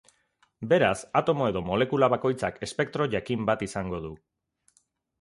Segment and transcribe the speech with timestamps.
[0.71, 4.15] Beraz, atomo edo molekula bakoitzak espektro jakin bat izango du.